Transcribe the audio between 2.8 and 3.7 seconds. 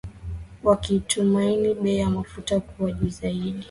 juu zaidi